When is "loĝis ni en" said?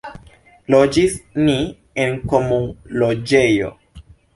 0.75-2.19